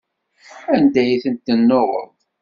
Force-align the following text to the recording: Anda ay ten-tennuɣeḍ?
Anda 0.73 1.01
ay 1.03 1.17
ten-tennuɣeḍ? 1.23 2.09